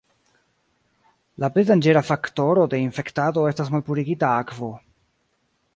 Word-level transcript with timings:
La 1.43 1.49
plej 1.57 1.65
danĝera 1.67 2.03
faktoro 2.09 2.65
de 2.73 2.81
infektado 2.87 3.45
estas 3.53 3.71
malpurigita 3.77 4.33
akvo. 4.45 4.73